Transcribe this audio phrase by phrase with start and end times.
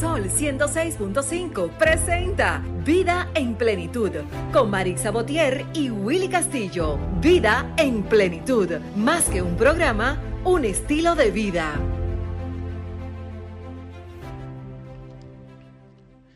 [0.00, 4.10] Sol 106.5 presenta Vida en Plenitud
[4.52, 6.98] con Marisa Botier y Willy Castillo.
[7.20, 11.74] Vida en Plenitud, más que un programa, un estilo de vida.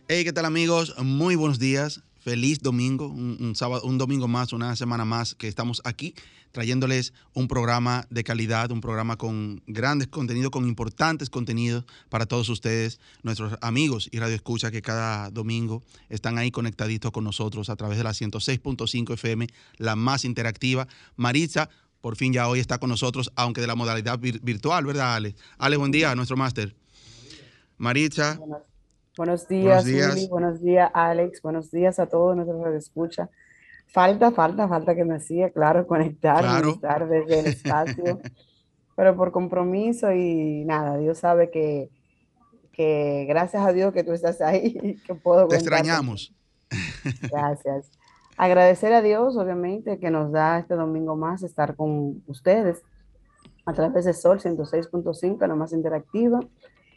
[0.09, 0.95] Hey, ¿qué tal amigos?
[0.99, 2.03] Muy buenos días.
[2.23, 6.15] Feliz domingo, un, sábado, un domingo más, una semana más que estamos aquí
[6.53, 12.49] trayéndoles un programa de calidad, un programa con grandes contenidos, con importantes contenidos para todos
[12.49, 17.77] ustedes, nuestros amigos y Radio Escucha que cada domingo están ahí conectaditos con nosotros a
[17.77, 20.87] través de la 106.5 FM, la más interactiva.
[21.17, 25.35] Maritza, por fin ya hoy está con nosotros, aunque de la modalidad virtual, ¿verdad, Ale?
[25.59, 26.77] Ale, buen día, nuestro máster.
[27.79, 28.39] Maritza.
[29.15, 30.29] Buenos días, buenos días.
[30.31, 31.43] buenos días, Alex.
[31.43, 33.29] Buenos días a todos nuestros Radio Escucha.
[33.87, 38.21] Falta, falta, falta que me siga, claro, conectar, estar desde el espacio,
[38.97, 41.91] pero por compromiso y nada, Dios sabe que,
[42.73, 46.35] que gracias a Dios que tú estás ahí que puedo Te extrañamos.
[47.31, 47.91] Gracias.
[48.39, 52.83] Agradecer a Dios, obviamente, que nos da este domingo más estar con ustedes
[53.67, 56.41] a través de Sol 106.5, la más interactiva.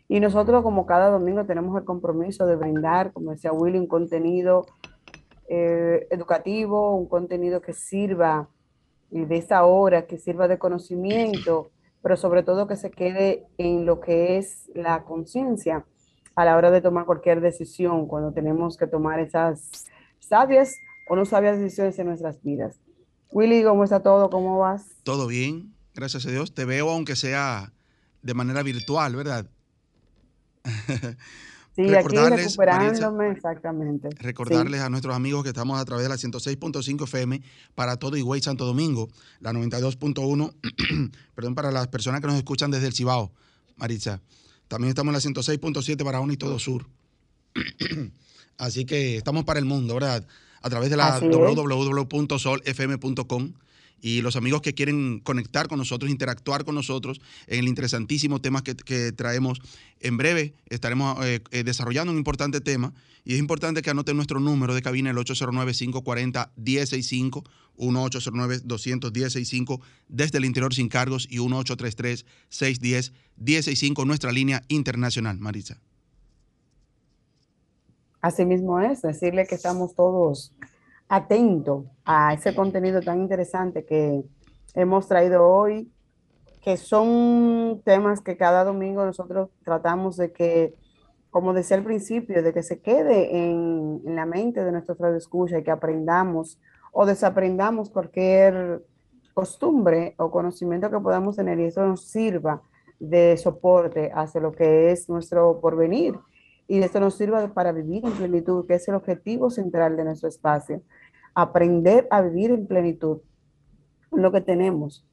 [0.08, 4.66] Y nosotros, como cada domingo, tenemos el compromiso de brindar, como decía Willy, un contenido
[5.50, 8.50] eh, educativo, un contenido que sirva
[9.10, 14.00] de esta hora, que sirva de conocimiento, pero sobre todo que se quede en lo
[14.00, 15.86] que es la conciencia
[16.36, 19.86] a la hora de tomar cualquier decisión, cuando tenemos que tomar esas
[20.20, 20.76] sabias
[21.08, 22.80] o no sabias decisiones en nuestras vidas.
[23.32, 24.30] Willy, ¿cómo está todo?
[24.30, 24.98] ¿Cómo vas?
[25.04, 26.54] Todo bien, gracias a Dios.
[26.54, 27.72] Te veo aunque sea
[28.22, 29.46] de manera virtual, ¿verdad?
[31.76, 34.10] Sí, recordarles, aquí recuperándome, exactamente.
[34.20, 37.42] Recordarles a nuestros amigos que estamos a través de la 106.5 FM
[37.76, 39.10] para todo Higüey Santo Domingo,
[39.42, 40.54] la 92.1,
[41.36, 43.34] perdón, para las personas que nos escuchan desde el Cibao,
[43.76, 44.22] Maritza.
[44.70, 46.86] También estamos en la 106.7 para y todo Sur.
[48.58, 50.26] Así que estamos para el mundo, ¿verdad?
[50.62, 53.54] A través de la www.solfm.com
[54.02, 58.64] y los amigos que quieren conectar con nosotros, interactuar con nosotros en el interesantísimo tema
[58.64, 58.76] que,
[59.14, 59.60] traemos.
[60.00, 64.40] En breve estaremos eh, eh, desarrollando un importante tema y es importante que anoten nuestro
[64.40, 67.44] número de cabina, el 809-540-165,
[67.78, 75.80] 1809-210-65, desde el interior sin cargos y 1833-610-165, nuestra línea internacional, Marisa.
[78.22, 80.52] Así mismo es, decirle que estamos todos
[81.08, 84.24] atento a ese contenido tan interesante que
[84.74, 85.92] hemos traído hoy,
[86.62, 90.74] que son temas que cada domingo nosotros tratamos de que,
[91.30, 95.60] como decía al principio, de que se quede en, la mente de nuestro radio escucha
[95.60, 96.60] y que aprendamos
[96.92, 98.84] o desaprendamos cualquier
[99.34, 102.62] costumbre o conocimiento que podamos tener y eso nos sirva
[103.00, 106.16] de soporte hacia lo que es nuestro porvenir
[106.68, 110.30] y esto nos sirva para vivir en plenitud, que es el objetivo central de nuestro
[110.30, 110.82] espacio.
[111.36, 113.20] Aprender a vivir en plenitud
[114.12, 115.06] lo que tenemos,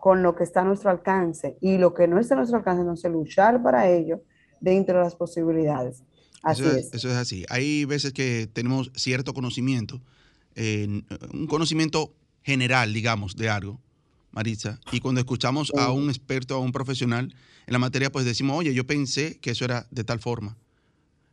[0.00, 2.84] con lo que está a nuestro alcance y lo que no está a nuestro alcance,
[2.84, 4.22] no sé, luchar para ello
[4.60, 6.02] dentro de las posibilidades.
[6.42, 7.44] Así eso es, Eso es así.
[7.48, 10.00] Hay veces que tenemos cierto conocimiento,
[10.56, 13.80] un conocimiento general, digamos, de algo,
[14.32, 17.34] Maritza, y cuando escuchamos a un experto, a un profesional
[17.66, 20.56] en la materia, pues decimos, oye, yo pensé que eso era de tal forma.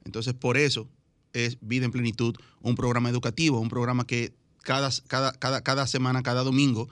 [0.04, 0.88] Entonces, por eso
[1.34, 4.34] es Vida en Plenitud, un programa educativo, un programa que
[4.64, 6.90] cada, cada, cada, cada semana, cada domingo,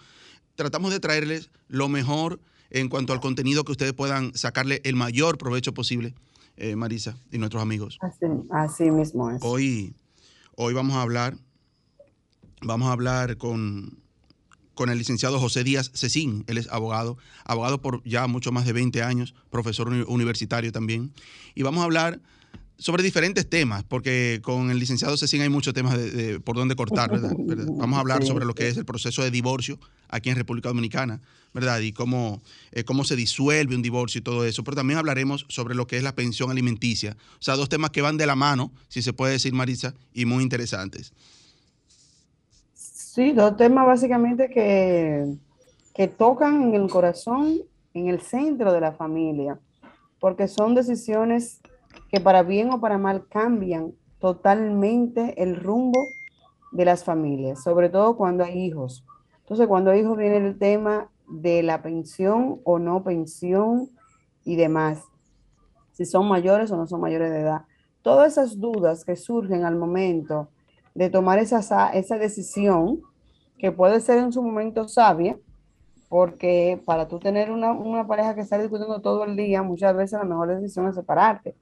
[0.55, 5.37] tratamos de traerles lo mejor en cuanto al contenido que ustedes puedan sacarle el mayor
[5.37, 6.13] provecho posible,
[6.57, 7.99] eh, Marisa y nuestros amigos.
[8.51, 9.41] Así, mismo es.
[9.41, 9.93] Hoy,
[10.55, 11.37] hoy vamos a hablar,
[12.61, 13.99] vamos a hablar con,
[14.73, 16.43] con el licenciado José Díaz Cecín.
[16.47, 21.13] Él es abogado, abogado por ya mucho más de 20 años, profesor universitario también.
[21.55, 22.19] Y vamos a hablar
[22.77, 27.09] sobre diferentes temas, porque con el licenciado Cecín hay muchos temas de, por donde cortar,
[27.19, 27.33] ¿verdad?
[27.37, 31.21] Vamos a hablar sobre lo que es el proceso de divorcio aquí en República Dominicana,
[31.53, 31.79] ¿verdad?
[31.79, 32.41] Y cómo,
[32.71, 34.63] eh, cómo se disuelve un divorcio y todo eso.
[34.63, 37.15] Pero también hablaremos sobre lo que es la pensión alimenticia.
[37.39, 40.25] O sea, dos temas que van de la mano, si se puede decir, Marisa, y
[40.25, 41.13] muy interesantes.
[42.73, 45.35] Sí, dos temas básicamente que,
[45.93, 47.61] que tocan en el corazón,
[47.93, 49.57] en el centro de la familia,
[50.19, 51.61] porque son decisiones
[52.09, 55.99] que para bien o para mal cambian totalmente el rumbo
[56.71, 59.05] de las familias, sobre todo cuando hay hijos.
[59.39, 63.89] Entonces, cuando hay hijos viene el tema de la pensión o no pensión
[64.43, 65.03] y demás,
[65.91, 67.61] si son mayores o no son mayores de edad.
[68.01, 70.49] Todas esas dudas que surgen al momento
[70.93, 73.01] de tomar esa, esa decisión,
[73.57, 75.37] que puede ser en su momento sabia,
[76.09, 80.19] porque para tú tener una, una pareja que está discutiendo todo el día, muchas veces
[80.19, 81.55] la mejor decisión es separarte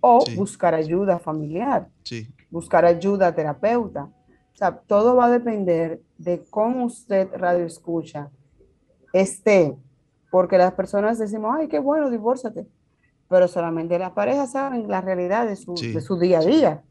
[0.00, 1.88] o buscar ayuda familiar,
[2.50, 4.04] buscar ayuda terapeuta.
[4.52, 8.30] O sea, todo va a depender de cómo usted radio escucha
[9.12, 9.76] esté,
[10.30, 12.66] porque las personas decimos, ay, qué bueno, divórciate,
[13.28, 16.82] pero solamente las parejas saben la realidad de su, de su día a día,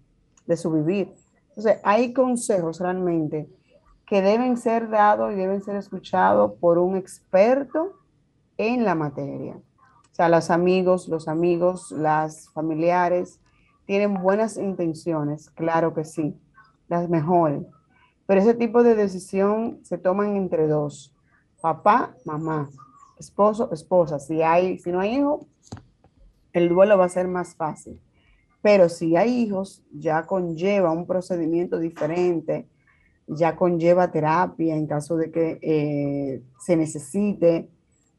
[0.46, 1.14] de su vivir.
[1.50, 3.50] Entonces, hay consejos realmente
[4.12, 7.94] que deben ser dados y deben ser escuchados por un experto
[8.58, 9.56] en la materia.
[9.56, 13.40] O sea, los amigos, los amigos, las familiares
[13.86, 16.38] tienen buenas intenciones, claro que sí,
[16.90, 17.64] las mejores.
[18.26, 21.16] Pero ese tipo de decisión se toman entre dos,
[21.62, 22.70] papá, mamá,
[23.18, 24.20] esposo, esposa.
[24.20, 25.46] Si, hay, si no hay hijos,
[26.52, 27.98] el duelo va a ser más fácil.
[28.62, 32.68] Pero si hay hijos, ya conlleva un procedimiento diferente,
[33.32, 37.70] ya conlleva terapia en caso de que eh, se necesite,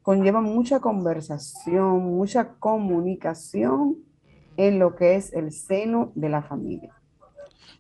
[0.03, 3.99] conlleva mucha conversación, mucha comunicación
[4.57, 6.95] en lo que es el seno de la familia.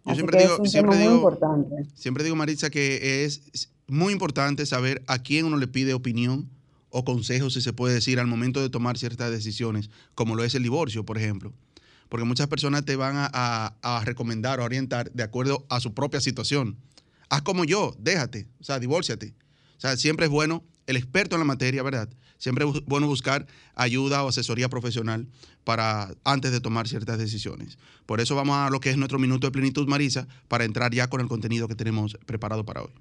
[0.04, 1.86] Yo siempre digo, siempre digo, importante.
[1.94, 6.50] siempre digo, Maritza, que es muy importante saber a quién uno le pide opinión
[6.90, 10.54] o consejos, si se puede decir, al momento de tomar ciertas decisiones, como lo es
[10.54, 11.54] el divorcio, por ejemplo.
[12.10, 16.20] Porque muchas personas te van a, a recomendar o orientar de acuerdo a su propia
[16.20, 16.76] situación
[17.32, 19.34] haz como yo, déjate, o sea, divórciate.
[19.78, 22.10] O sea, siempre es bueno, el experto en la materia, ¿verdad?
[22.36, 25.26] Siempre es bueno buscar ayuda o asesoría profesional
[25.64, 27.78] para antes de tomar ciertas decisiones.
[28.04, 31.08] Por eso vamos a lo que es nuestro minuto de plenitud, Marisa, para entrar ya
[31.08, 32.92] con el contenido que tenemos preparado para hoy.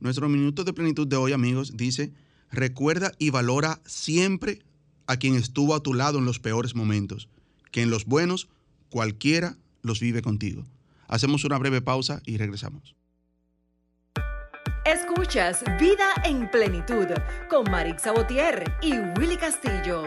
[0.00, 2.14] Nuestro minuto de plenitud de hoy, amigos, dice,
[2.50, 4.60] recuerda y valora siempre
[5.06, 7.28] a quien estuvo a tu lado en los peores momentos,
[7.72, 8.48] que en los buenos
[8.88, 10.64] cualquiera los vive contigo.
[11.08, 12.94] Hacemos una breve pausa y regresamos.
[14.84, 17.06] Escuchas Vida en Plenitud
[17.50, 20.04] con Marix Sabotier y Willy Castillo.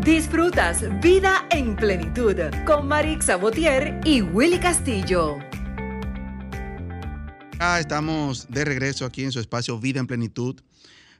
[0.00, 2.34] Disfrutas Vida en Plenitud
[2.66, 5.38] con Marix Sabotier y Willy Castillo.
[7.60, 10.60] Ah, estamos de regreso aquí en su espacio Vida en Plenitud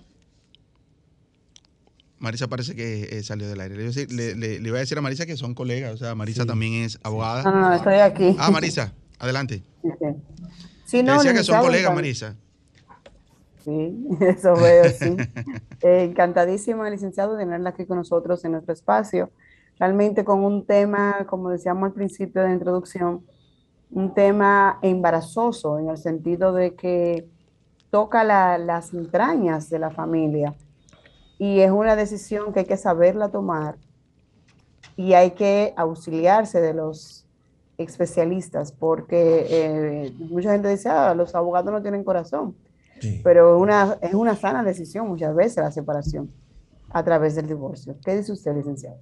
[2.18, 3.76] Marisa parece que eh, salió del aire.
[3.78, 7.44] Le, voy a decir a Marisa que son colegas, o sea, Marisa también es abogada.
[7.44, 8.36] No, no, estoy aquí.
[8.40, 9.64] Ah, Marisa, adelante.
[10.86, 12.36] Sí, no, decía que son colegas, Marisa.
[13.64, 15.16] Sí, eso veo, sí.
[15.84, 19.32] Eh, encantadísima, licenciado, de tenerla aquí con nosotros en nuestro espacio.
[19.82, 23.26] Realmente con un tema, como decíamos al principio de la introducción,
[23.90, 27.28] un tema embarazoso en el sentido de que
[27.90, 30.54] toca las entrañas de la familia.
[31.40, 33.78] Y es una decisión que hay que saberla tomar
[34.96, 37.26] y hay que auxiliarse de los
[37.80, 42.56] especialistas porque eh, mucha gente dice, ah, los abogados no tienen corazón
[43.24, 46.32] pero una, es una sana decisión muchas veces la separación
[46.94, 47.98] a través del divorcio.
[48.04, 48.98] ¿Qué dice usted, licenciado?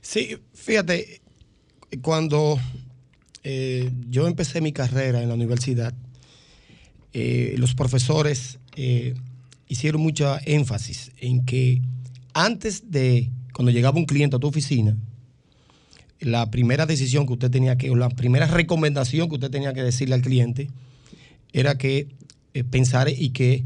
[0.00, 1.20] Sí, fíjate,
[2.00, 2.58] cuando
[3.42, 5.94] eh, yo empecé mi carrera en la universidad,
[7.12, 9.14] eh, los profesores eh,
[9.68, 11.82] hicieron mucha énfasis en que
[12.32, 14.96] antes de, cuando llegaba un cliente a tu oficina,
[16.20, 19.82] la primera decisión que usted tenía que, o la primera recomendación que usted tenía que
[19.82, 20.70] decirle al cliente
[21.52, 22.08] era que
[22.54, 23.64] eh, pensara y que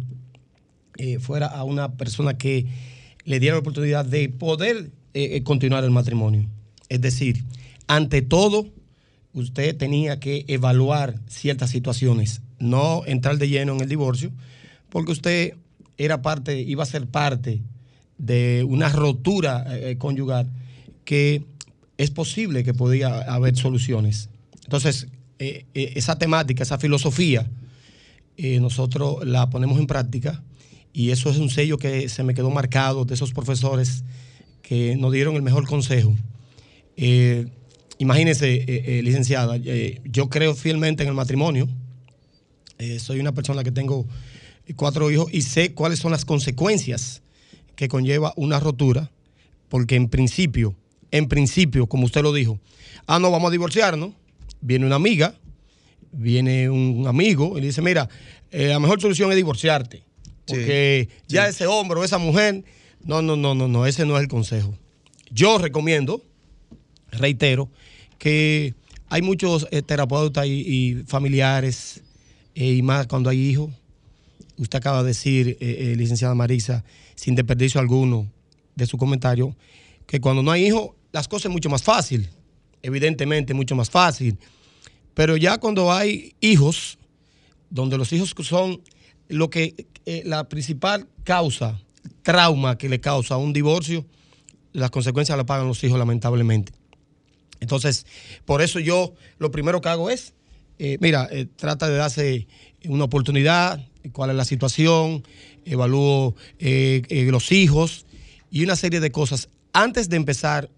[1.20, 2.64] fuera a una persona que
[3.26, 6.48] le diera la oportunidad de poder eh, continuar el matrimonio.
[6.88, 7.44] Es decir,
[7.88, 8.68] ante todo,
[9.34, 14.32] usted tenía que evaluar ciertas situaciones, no entrar de lleno en el divorcio,
[14.88, 15.54] porque usted
[15.98, 17.60] era parte, iba a ser parte
[18.16, 19.66] de una rotura
[19.98, 20.48] conyugal
[21.04, 21.44] que
[21.98, 24.30] es posible que podía haber soluciones.
[24.64, 27.46] Entonces, esa temática, esa filosofía,
[28.60, 30.42] nosotros la ponemos en práctica
[30.96, 34.02] y eso es un sello que se me quedó marcado de esos profesores
[34.62, 36.16] que nos dieron el mejor consejo.
[36.96, 37.48] Eh,
[37.98, 41.68] imagínese, eh, eh, licenciada, yo creo fielmente en el matrimonio.
[42.98, 44.06] soy una persona que tengo
[44.74, 47.20] cuatro hijos y sé cuáles son las consecuencias
[47.74, 49.10] que conlleva una rotura,
[49.68, 50.74] porque en principio,
[51.10, 52.58] en principio, como usted lo dijo,
[53.06, 54.12] ah, no, vamos a divorciarnos,
[54.62, 55.34] viene una amiga,
[56.10, 58.08] viene un amigo y le dice, mira,
[58.50, 60.06] la mejor solución es divorciarte.
[60.46, 62.64] Porque ya ese hombre o esa mujer,
[63.04, 64.74] no, no, no, no, no, ese no es el consejo.
[65.30, 66.22] Yo recomiendo,
[67.10, 67.68] reitero,
[68.18, 68.74] que
[69.08, 72.02] hay muchos eh, terapeutas y, familiares,
[72.54, 73.70] eh, y más cuando hay hijos.
[74.56, 76.84] Usted acaba de decir, eh, licenciada Marisa,
[77.14, 78.30] sin desperdicio alguno
[78.74, 79.54] de su comentario,
[80.06, 82.28] que cuando no hay hijos, las cosas es mucho más fácil.
[82.82, 84.38] Evidentemente, mucho más fácil.
[85.14, 86.98] Pero ya cuando hay hijos,
[87.70, 88.82] donde los hijos son
[89.28, 91.80] lo que eh, la principal causa,
[92.22, 94.06] trauma que le causa un divorcio,
[94.72, 96.72] las consecuencias las pagan los hijos lamentablemente.
[97.58, 98.06] Entonces,
[98.44, 100.34] por eso yo lo primero que hago es,
[100.78, 102.46] eh, mira, eh, trata de darse
[102.84, 105.24] una oportunidad, cuál es la situación,
[105.64, 108.06] evalúo los hijos
[108.48, 110.70] y una serie de cosas antes de empezar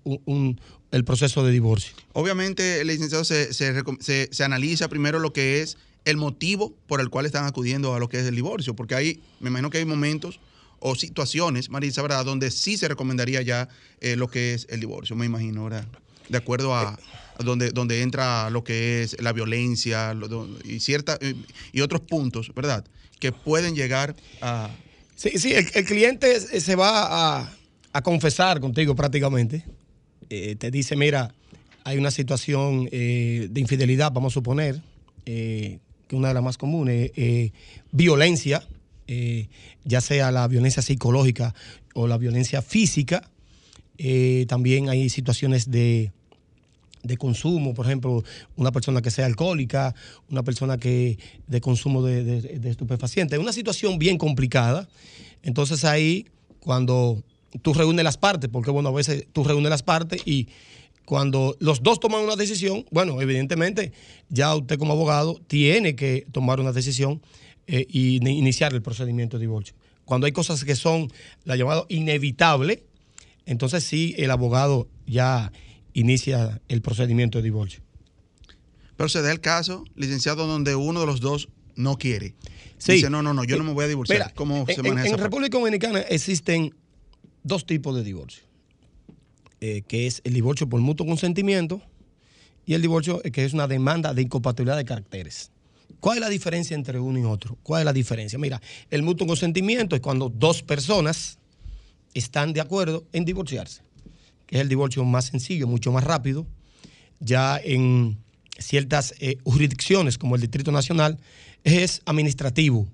[0.90, 1.94] el proceso de divorcio.
[2.14, 5.76] Obviamente, el licenciado se, se analiza primero lo que es
[6.08, 9.20] el motivo por el cual están acudiendo a lo que es el divorcio, porque ahí
[9.40, 10.40] me imagino que hay momentos
[10.80, 13.68] o situaciones, Marisa, ¿verdad?, donde sí se recomendaría ya
[14.00, 15.86] eh, lo que es el divorcio, me imagino, ¿verdad?
[16.30, 16.98] De acuerdo a,
[17.38, 20.16] donde, donde entra lo que es la violencia
[20.64, 21.18] y, cierta,
[21.72, 22.86] y otros puntos, ¿verdad?,
[23.20, 24.70] que pueden llegar a...
[25.14, 27.52] Sí, sí, el, cliente se va
[27.92, 29.64] a, confesar contigo prácticamente.
[30.30, 31.34] Eh, te dice, mira,
[31.82, 34.80] hay una situación eh, de infidelidad, vamos a suponer,
[36.08, 37.52] que una de las más comunes, eh,
[37.92, 38.66] violencia,
[39.06, 39.48] eh,
[39.84, 41.54] ya sea la violencia psicológica
[41.94, 43.30] o la violencia física.
[43.98, 46.10] Eh, también hay situaciones de,
[47.18, 48.22] consumo, por ejemplo,
[48.56, 49.94] una persona que sea alcohólica,
[50.30, 53.38] una persona que de consumo de, de estupefacientes.
[53.38, 54.88] Es una situación bien complicada.
[55.42, 56.26] Entonces ahí,
[56.60, 57.22] cuando
[57.62, 60.48] tú reúnes las partes, porque bueno, a veces tú reúnes las partes y
[61.08, 63.92] cuando los dos toman una decisión, bueno, evidentemente
[64.28, 67.22] ya usted como abogado tiene que tomar una decisión
[67.66, 69.74] e iniciar el procedimiento de divorcio.
[70.04, 71.10] Cuando hay cosas que son
[71.44, 72.84] la llamada inevitable,
[73.46, 75.50] entonces sí el abogado ya
[75.94, 77.80] inicia el procedimiento de divorcio.
[78.98, 82.34] Pero se da el caso, licenciado, donde uno de los dos no quiere.
[82.86, 84.34] Dice, no, no, no, yo no me voy a divorciar.
[84.34, 86.74] ¿Cómo se maneja En, en República Dominicana existen
[87.44, 88.47] dos tipos de divorcio.
[89.60, 91.82] Eh, que es el divorcio por mutuo consentimiento
[92.64, 95.50] y el divorcio eh, que es una demanda de incompatibilidad de caracteres.
[95.98, 97.58] ¿Cuál es la diferencia entre uno y otro?
[97.64, 98.38] ¿Cuál es la diferencia?
[98.38, 101.40] Mira, el mutuo consentimiento es cuando dos personas
[102.14, 103.82] están de acuerdo en divorciarse,
[104.46, 106.46] que es el divorcio más sencillo, mucho más rápido.
[107.18, 108.16] Ya en
[108.60, 111.18] ciertas eh, jurisdicciones como el Distrito Nacional
[111.64, 112.86] es administrativo,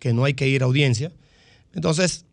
[0.00, 1.12] que no hay que ir a audiencia.
[1.74, 2.24] Entonces,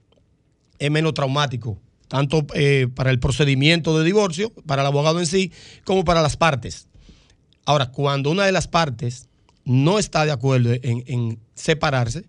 [0.80, 1.78] es menos traumático
[2.14, 5.52] tanto eh, para el procedimiento de divorcio, para el abogado en sí,
[5.84, 6.86] como para las partes.
[7.66, 9.30] Ahora, cuando una de las partes
[9.66, 12.26] no está de acuerdo en, separarse,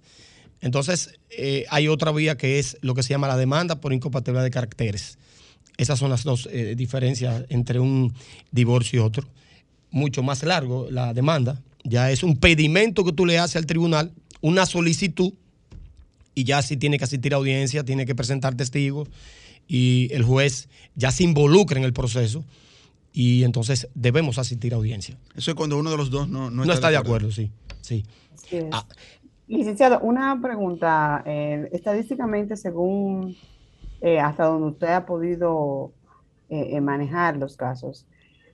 [0.62, 4.42] entonces eh, hay otra vía que es lo que se llama la demanda por incompatibilidad
[4.42, 5.18] de caracteres.
[5.76, 8.14] Esas son las dos eh, diferencias entre un
[8.52, 9.28] divorcio y otro.
[9.90, 14.12] Mucho más largo la demanda, ya es un pedimento que tú le haces al tribunal,
[14.40, 15.34] una solicitud,
[16.34, 19.10] y ya si tiene que asistir a audiencia, tiene que presentar testigos
[19.66, 22.44] y el juez ya se involucra en el proceso
[23.12, 25.16] y entonces debemos asistir a audiencia.
[25.37, 27.30] Eso es cuando uno de los dos no, no, está, de acuerdo.
[27.30, 27.50] sí.
[27.80, 28.04] sí.
[28.73, 28.85] Ah.
[29.47, 31.23] Licenciado, una pregunta.
[31.26, 33.37] Eh, estadísticamente, según
[34.00, 35.92] eh, hasta donde usted ha podido
[36.49, 38.06] eh, manejar los casos,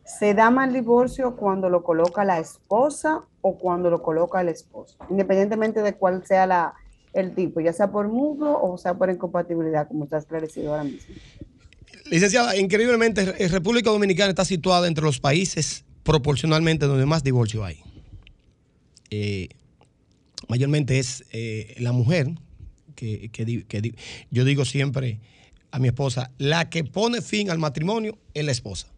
[0.05, 4.97] ¿se da mal divorcio cuando lo coloca la esposa o cuando lo coloca el esposo?
[5.11, 6.75] Independientemente de cuál sea la,
[7.12, 11.14] el tipo, ya sea por mutuo o sea por incompatibilidad, como está esclarecido ahora mismo.
[12.11, 17.83] Licenciada, increíblemente, República Dominicana está situada entre los países proporcionalmente donde más divorcio hay.
[19.11, 19.49] Eh,
[20.49, 22.29] mayormente es eh, la mujer,
[22.95, 23.31] que,
[24.31, 25.21] yo digo siempre
[25.71, 28.88] a mi esposa, la que pone fin al matrimonio es la esposa.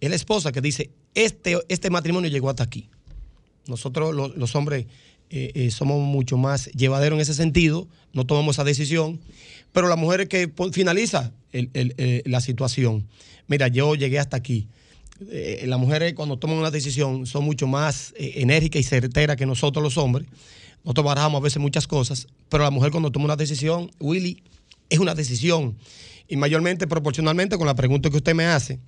[0.00, 2.88] Es la esposa que dice, este, este matrimonio llegó hasta aquí.
[3.66, 4.86] Nosotros los, hombres
[5.32, 9.20] eh, somos mucho más llevaderos en ese sentido, no tomamos esa decisión,
[9.72, 13.08] pero la mujer es que finaliza la situación.
[13.48, 14.68] Mira, yo llegué hasta aquí
[15.30, 19.46] eh, las mujeres cuando toman una decisión son mucho más eh, enérgicas y certeras que
[19.46, 20.26] nosotros los hombres.
[20.84, 24.42] Nosotros barajamos a veces muchas cosas, pero la mujer cuando toma una decisión, Willy,
[24.88, 25.76] es una decisión.
[26.28, 28.80] Y mayormente, proporcionalmente con la pregunta que usted me hace,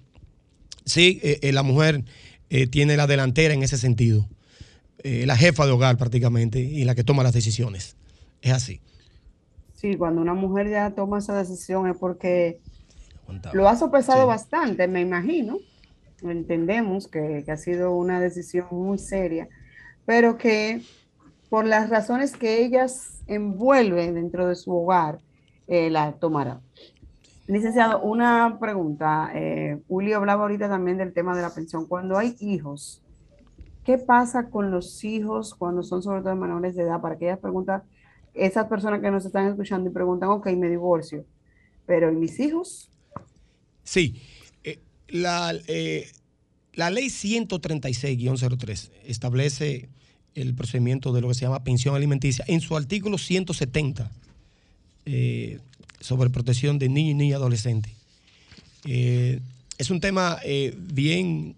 [0.85, 2.05] sí, eh, la mujer
[2.71, 4.29] tiene la delantera en ese sentido.
[5.05, 7.97] La jefa de hogar prácticamente y la que toma las decisiones.
[8.41, 8.81] Es así.
[9.75, 12.61] Sí, cuando una mujer ya toma esa decisión es porque
[13.53, 15.59] lo ha sopesado bastante, me imagino
[16.31, 19.49] entendemos que, ha sido una decisión muy seria,
[20.05, 20.83] pero que
[21.49, 25.21] por las razones que ellas envuelven dentro de su hogar,
[25.67, 26.61] eh, la tomará.
[27.47, 29.31] Licenciado, una pregunta.
[29.35, 31.87] Eh, Julio hablaba ahorita también del tema de la pensión.
[31.87, 33.03] Cuando hay hijos,
[33.85, 37.01] ¿qué pasa con los hijos cuando son sobre todo menores de edad?
[37.01, 37.83] Para que ellas preguntan,
[38.35, 41.25] esas personas que nos están escuchando y preguntan, ok, me divorcio,
[41.87, 42.91] pero ¿y mis hijos?
[43.85, 44.21] Sí,
[45.09, 46.11] la, eh,
[46.73, 49.89] la ley 136-03 establece
[50.35, 54.11] el procedimiento de lo que se llama pensión alimenticia en su artículo 170
[55.07, 55.61] eh,
[56.01, 57.93] sobre protección de niños y niñas adolescentes.
[58.87, 59.41] Eh,
[59.79, 60.39] es un tema
[60.93, 61.57] bien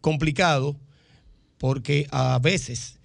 [0.00, 0.76] complicado
[1.62, 2.98] porque a veces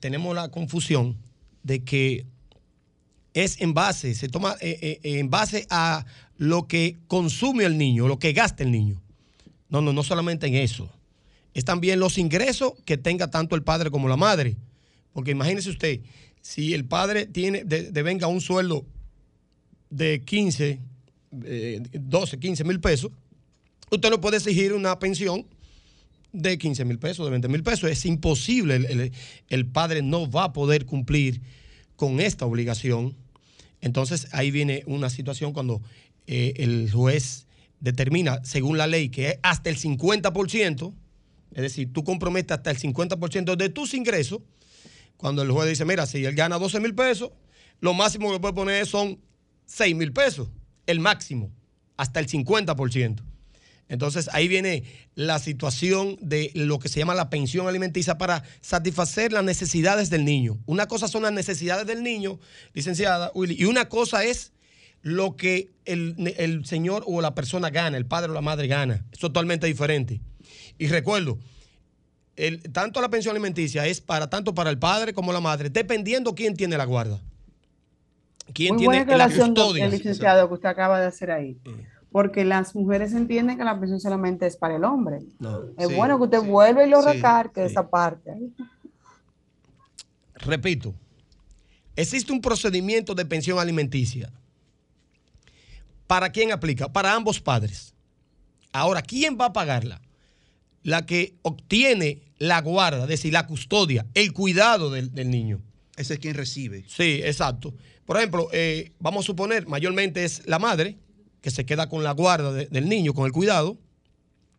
[0.00, 1.16] tenemos la confusión
[1.62, 2.26] de que
[3.32, 6.04] es en base, se toma en base a
[6.36, 9.00] lo que consume el niño, lo que gasta el niño.
[9.70, 10.90] No, no, no solamente en eso.
[11.54, 14.58] Es también los ingresos que tenga tanto el padre como la madre.
[15.14, 16.00] Porque imagínese usted,
[16.42, 18.84] si el padre tiene, devenga un sueldo
[19.88, 20.80] de 15,
[21.30, 23.10] 12, 15 mil pesos,
[23.90, 25.46] usted no puede exigir una pensión
[26.32, 27.90] de 15 mil pesos, de 20 mil pesos.
[27.90, 28.76] Es imposible.
[28.76, 29.12] El,
[29.48, 31.40] el, padre no va a poder cumplir
[31.96, 33.16] con esta obligación.
[33.80, 35.80] Entonces ahí viene una situación cuando
[36.26, 37.46] eh, el juez
[37.80, 40.94] determina, según la ley, que es hasta el 50%,
[41.52, 44.40] es decir, tú comprometes hasta el 50% de tus ingresos,
[45.16, 47.30] cuando el juez dice, mira, si él gana 12 mil pesos,
[47.80, 49.18] lo máximo que puede poner son
[49.66, 50.48] 6 mil pesos,
[50.86, 51.50] el máximo,
[51.96, 53.22] hasta el 50%.
[53.90, 54.84] Entonces ahí viene
[55.16, 60.24] la situación de lo que se llama la pensión alimenticia para satisfacer las necesidades del
[60.24, 60.58] niño.
[60.64, 62.38] Una cosa son las necesidades del niño,
[62.72, 64.52] licenciada Willy, y una cosa es
[65.02, 69.04] lo que el, señor o la persona gana, el padre o la madre gana.
[69.12, 70.20] Es totalmente diferente.
[70.78, 71.38] Y recuerdo,
[72.36, 76.36] el, tanto la pensión alimenticia es para tanto para el padre como la madre, dependiendo
[76.36, 77.20] quién tiene la guarda.
[78.54, 79.86] ¿Quién tiene la custodia?
[79.86, 81.56] El licenciado que usted acaba de hacer ahí.
[82.12, 85.20] Porque las mujeres entienden que la pensión solamente es para el hombre.
[85.78, 88.34] es bueno que usted vuelva y lo recargue esa parte.
[90.34, 90.94] Repito,
[91.94, 94.32] existe un procedimiento de pensión alimenticia
[96.10, 96.92] ¿Para quién aplica?
[96.92, 97.94] Para ambos padres.
[98.72, 100.02] Ahora, ¿quién va a pagarla?
[100.82, 105.60] La que obtiene la guarda, es decir, la custodia, el cuidado del, niño.
[105.96, 106.84] Ese es quien recibe.
[106.88, 107.72] Sí, exacto.
[108.06, 110.98] Por ejemplo, eh, vamos a suponer, mayormente es la madre
[111.40, 113.78] que se queda con la guarda del niño, con el cuidado.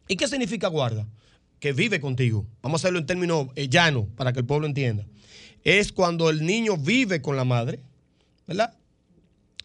[0.07, 1.07] ¿Y qué significa guarda?
[1.59, 2.45] Que vive contigo.
[2.61, 5.05] Vamos a hacerlo en términos eh, llanos para que el pueblo entienda.
[5.63, 7.79] Es cuando el niño vive con la madre,
[8.47, 8.73] ¿verdad?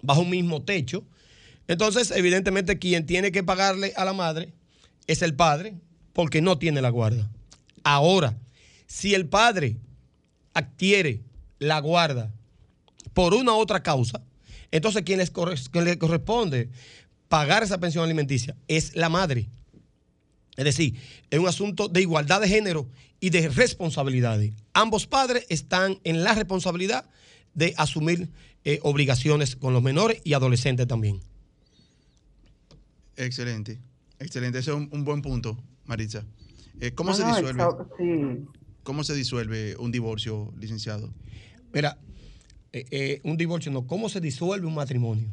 [0.03, 1.05] Bajo un mismo techo
[1.69, 4.53] entonces, evidentemente, quien tiene que pagarle a la madre
[5.07, 5.75] es el padre,
[6.13, 7.29] porque no tiene la guarda.
[7.83, 8.37] Ahora,
[8.87, 9.77] si el padre
[10.55, 11.23] adquiere
[11.59, 12.33] la guarda
[13.15, 14.23] por una u otra causa,
[14.71, 16.71] entonces quien, le corresponde
[17.29, 19.49] pagar esa pensión alimenticia es la madre.
[20.57, 20.95] Es decir,
[21.31, 22.89] es un asunto de igualdad de género
[23.21, 24.55] y de responsabilidades.
[24.73, 27.09] Ambos padres están en la responsabilidad
[27.55, 28.31] de asumir
[28.65, 31.21] eh, obligaciones con los menores y adolescentes también.
[33.17, 33.79] Excelente,
[34.19, 34.59] excelente.
[34.59, 36.25] Ese es un, buen punto, Maritza.
[36.81, 37.65] Eh, ¿Cómo se disuelve?
[38.83, 41.13] ¿Cómo se disuelve un divorcio, licenciado?
[41.73, 41.99] Mira,
[42.73, 45.29] eh, eh, un divorcio no, ¿cómo se disuelve un matrimonio?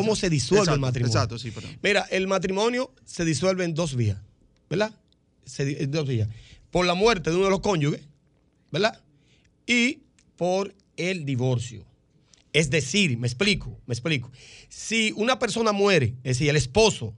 [0.00, 1.12] ¿Cómo se disuelve el matrimonio?
[1.14, 1.78] Exacto, sí, perdón.
[1.82, 4.18] Mira, el matrimonio se disuelve en dos vías,
[4.70, 4.92] ¿verdad?
[5.58, 6.28] en dos vías.
[6.70, 8.00] Por la muerte de uno de los cónyuges,
[8.72, 9.00] ¿verdad?
[9.66, 10.00] Y
[10.36, 11.84] por el divorcio.
[12.52, 14.30] Es decir, me explico, me explico.
[14.68, 17.14] Si una persona muere, es decir, el esposo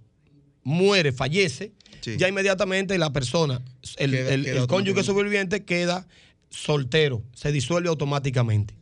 [0.63, 2.17] muere, fallece, Sí.
[2.17, 3.63] ya inmediatamente la persona,
[3.97, 6.07] el, Queda- el- queda el cónyuge sobreviviente queda
[6.51, 8.75] soltero, se disuelve automáticamente.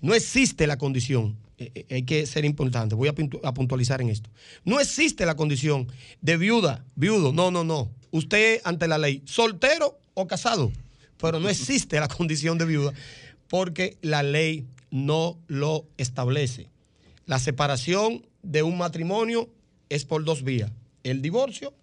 [0.00, 4.00] No existe la condición, eh, eh, hay que ser importante, voy a, puntu- a puntualizar
[4.00, 4.30] en esto.
[4.64, 5.88] No existe la condición
[6.20, 7.90] de viuda, viudo, no, no, no.
[8.10, 10.72] Usted ante la ley, soltero o casado,
[11.20, 12.92] pero no existe la condición de viuda
[13.48, 16.68] porque la ley no lo establece.
[17.26, 19.48] La separación de un matrimonio
[19.88, 20.70] es por dos vías,
[21.02, 21.74] el divorcio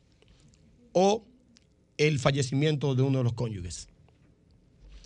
[0.94, 1.24] o
[1.98, 3.88] el fallecimiento de uno de los cónyuges.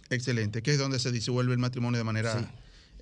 [0.09, 2.51] Excelente, que es donde se disuelve el matrimonio de manera...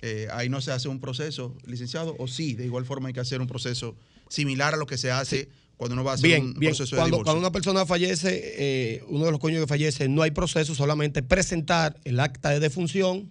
[0.00, 3.20] eh, ahí no se hace un proceso, licenciado, o sí, de igual forma hay que
[3.20, 3.96] hacer un proceso
[4.28, 6.70] similar a lo que se hace cuando uno va a hacer Bien, un bien.
[6.70, 7.24] proceso de Cuando, divorcio.
[7.24, 11.96] cuando una persona fallece, eh, uno de los cónyuges fallece, no hay proceso, solamente presentar
[12.04, 13.30] el acta de defunción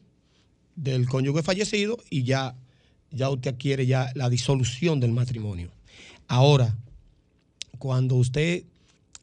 [0.76, 2.56] del cónyuge fallecido y ya,
[3.12, 5.72] ya usted adquiere ya la disolución del matrimonio.
[6.28, 6.78] Ahora,
[7.80, 8.64] cuando usted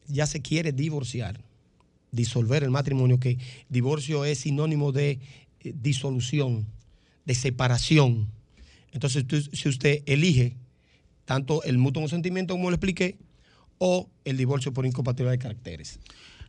[0.07, 1.39] ya se quiere divorciar,
[2.11, 3.37] disolver el matrimonio, que
[3.69, 5.19] divorcio es sinónimo de
[5.61, 6.67] eh, disolución,
[7.25, 8.29] de separación.
[8.91, 10.55] Entonces, tú- si usted elige
[11.25, 13.17] tanto el mutuo consentimiento, como le expliqué,
[13.77, 15.99] o el divorcio por incompatibilidad de caracteres.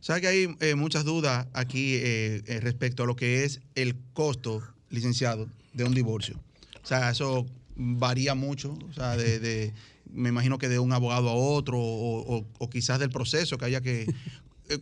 [0.00, 3.96] Sabe que hay eh, muchas dudas aquí eh, eh, respecto a lo que es el
[4.12, 6.38] costo, licenciado, de un divorcio.
[6.84, 9.72] O sea, eso varía mucho, o sea, de, de-
[10.12, 13.64] me imagino que de un abogado a otro, o, o- o quizás del proceso que
[13.64, 14.06] haya que...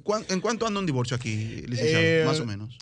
[0.02, 2.26] ¿cuán- ¿En cuánto anda un divorcio aquí, licenciado?
[2.26, 2.76] Más o menos.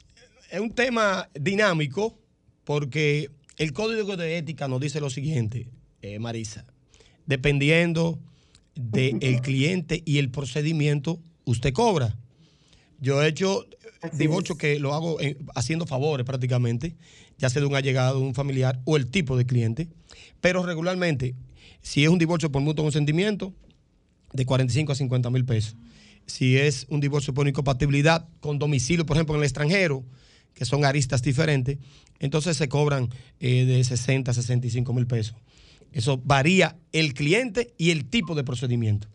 [0.51, 2.19] Es un tema dinámico
[2.65, 5.69] porque el código de ética nos dice lo siguiente,
[6.01, 6.67] eh, Marisa.
[7.27, 8.19] Dependiendo
[8.75, 12.17] del cliente y el procedimiento, usted cobra.
[13.01, 13.67] Yo he hecho
[14.13, 16.97] divorcio que lo hago eh, haciendo favores prácticamente,
[17.39, 19.89] ya sea de un allegado, de un familiar o el tipo de cliente.
[20.41, 21.35] Pero regularmente,
[21.83, 23.53] si es un divorcio por mutuo consentimiento,
[24.33, 25.77] de 45 a 50 mil pesos.
[26.27, 30.05] Si es un divorcio por incompatibilidad con domicilio, por ejemplo, en el extranjero,
[30.55, 31.79] que son aristas diferentes,
[32.19, 33.11] entonces se cobran
[33.41, 35.37] eh, de 60 a 65 mil pesos.
[35.93, 39.09] Eso varía el cliente y el tipo de procedimiento.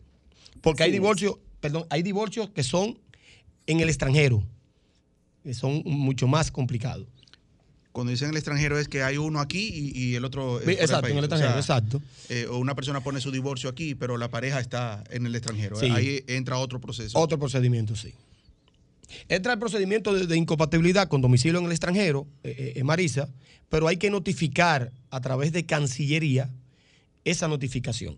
[0.61, 0.93] Porque hay es.
[0.93, 2.99] divorcios, perdón, hay divorcios que son
[3.65, 4.43] en el extranjero,
[5.43, 7.07] que son mucho más complicados.
[7.91, 10.59] Cuando dicen el extranjero es que hay uno aquí y, y el otro...
[10.59, 11.31] del exacto, en el país.
[11.31, 12.01] O extranjero, sea, exacto.
[12.29, 15.79] eh, o una persona pone su divorcio aquí, pero la pareja está en el extranjero.
[15.79, 15.87] Sí.
[15.87, 17.17] Ahí entra otro proceso.
[17.17, 18.13] Otro procedimiento, sí.
[19.29, 23.29] Entra el procedimiento de, de incompatibilidad con domicilio en el extranjero, eh, eh, Marisa,
[23.69, 26.49] pero hay que notificar a través de Cancillería
[27.25, 28.17] esa notificación.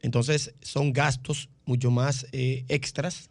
[0.00, 3.30] Entonces, son gastos mucho más eh, extras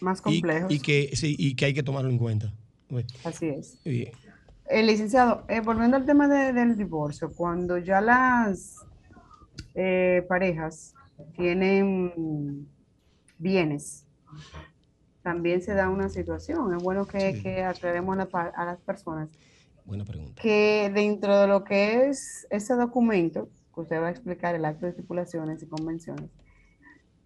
[0.00, 0.70] Más complejos.
[0.72, 2.52] y que, sí, y que hay que tomarlo en cuenta.
[3.24, 3.78] Así es.
[3.84, 8.76] Eh, licenciado, eh, volviendo al tema de- del divorcio, cuando ya las
[9.74, 10.94] eh, parejas
[11.36, 12.66] tienen
[13.38, 14.04] bienes,
[15.22, 16.74] también se da una situación.
[16.74, 17.42] Es bueno que, Sí.
[17.42, 19.28] que aclaremos a, la a las personas
[19.84, 20.40] buena pregunta.
[20.40, 24.86] que dentro de lo que es ese documento, que usted va a explicar, el acto
[24.86, 26.30] de estipulaciones y convenciones,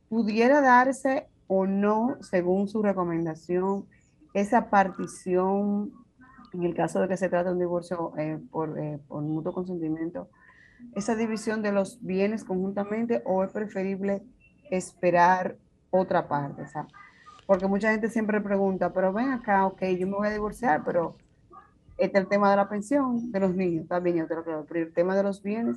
[0.09, 3.87] pudiera darse o no, según su recomendación,
[4.33, 5.93] esa partición,
[6.53, 9.53] en el caso de que se trate de un divorcio eh, por, eh, por mutuo
[9.53, 10.29] consentimiento,
[10.95, 14.23] esa división de los bienes conjuntamente o es preferible
[14.71, 15.57] esperar
[15.91, 16.63] otra parte.
[16.63, 16.87] O sea,
[17.47, 21.17] porque mucha gente siempre pregunta, pero ven acá, ok, yo me voy a divorciar, pero
[21.99, 24.65] este es el tema de la pensión de los niños, también yo te lo creo,
[24.69, 25.77] pero el tema de los bienes,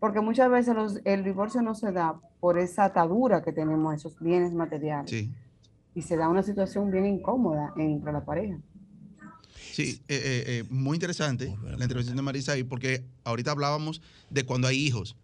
[0.00, 3.96] porque muchas veces los- el divorcio no se da por esa atadura que tenemos a
[3.96, 5.30] esos bienes materiales Sí.
[5.94, 8.58] y se da una situación bien incómoda entre la pareja.
[9.72, 14.44] Sí, eh, eh, eh, muy interesante la intervención de Marisa ahí, porque ahorita hablábamos de
[14.44, 15.16] cuando hay hijos,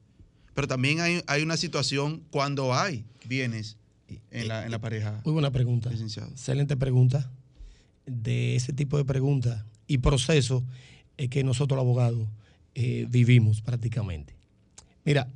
[0.55, 3.77] pero también hay, hay una situación cuando hay bienes
[4.31, 5.91] en la, en la pareja, Muy buena pregunta.
[5.91, 6.31] licenciado.
[6.31, 7.31] Excelente pregunta.
[8.07, 10.63] De ese tipo de preguntas y procesos
[11.19, 12.27] eh, que nosotros los abogados
[12.75, 14.35] eh, vivimos prácticamente.
[15.05, 15.29] Mira,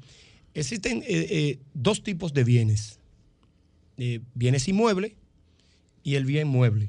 [0.54, 2.98] existen eh, eh, dos tipos de bienes.
[3.98, 5.12] Eh, bienes inmuebles
[6.02, 6.88] y el bien mueble.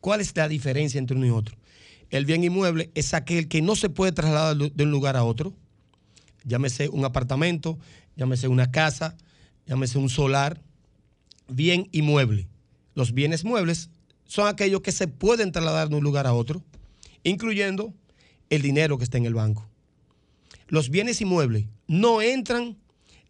[0.00, 1.56] ¿Cuál es la diferencia entre uno y otro?
[2.10, 5.54] El bien inmueble es aquel que no se puede trasladar de un lugar a otro.
[6.44, 7.78] Llámese un apartamento,
[8.16, 9.16] llámese una casa,
[9.66, 10.60] llámese un solar.
[11.48, 12.48] Bien inmueble.
[12.94, 13.90] Los bienes muebles
[14.24, 16.62] son aquellos que se pueden trasladar de un lugar a otro,
[17.24, 17.94] incluyendo
[18.50, 19.68] el dinero que está en el banco.
[20.68, 22.76] Los bienes inmuebles no entran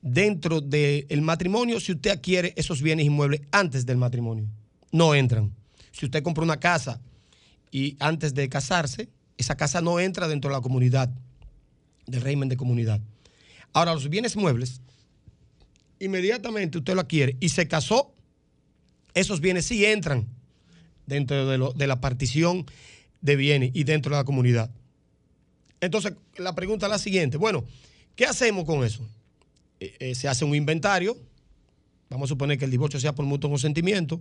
[0.02, 4.46] dentro del matrimonio si usted adquiere esos bienes inmuebles antes del matrimonio.
[4.90, 5.52] No entran.
[5.92, 7.00] Si usted compra una casa
[7.70, 11.10] y antes de casarse, esa casa no entra dentro de la comunidad.
[12.06, 13.02] del régimen de comunidad.
[13.74, 14.80] Ahora, los bienes muebles,
[16.00, 18.14] inmediatamente usted lo adquiere y se casó,
[19.14, 20.26] esos bienes sí entran
[21.06, 22.66] dentro de, de la partición
[23.20, 24.70] de bienes y dentro de la comunidad.
[25.80, 27.36] Entonces, la pregunta es la siguiente.
[27.36, 27.64] Bueno,
[28.16, 29.06] ¿qué hacemos con eso?
[29.80, 31.16] Eh, eh, se hace un inventario.
[32.10, 34.20] Vamos a suponer que el divorcio sea por mutuo consentimiento.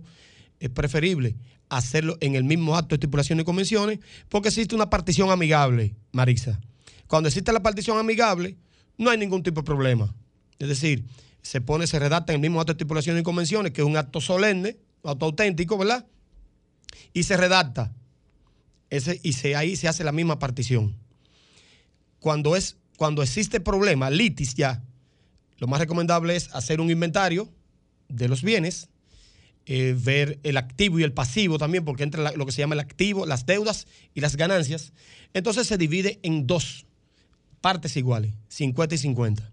[0.60, 1.36] Es preferible
[1.68, 6.60] hacerlo en el mismo acto de estipulación y convenciones porque existe una partición amigable, Marisa.
[7.06, 8.56] Cuando existe la partición amigable,
[8.96, 10.14] no hay ningún tipo de problema.
[10.58, 11.04] Es decir,
[11.48, 13.96] se pone, se redacta en el mismo acto de estipulación y convenciones, que es un
[13.96, 16.04] acto solemne, acto auténtico, ¿verdad?
[17.14, 17.90] Y se redacta.
[18.90, 20.94] Ese, y se, ahí se hace la misma partición.
[22.20, 24.84] Cuando, es, cuando existe problema, litis ya,
[25.56, 27.48] lo más recomendable es hacer un inventario
[28.10, 28.90] de los bienes,
[29.64, 32.80] eh, ver el activo y el pasivo también, porque entra lo que se llama el
[32.80, 34.92] activo, las deudas y las ganancias.
[35.32, 36.84] Entonces se divide en dos
[37.62, 39.50] partes iguales, 50 y 50.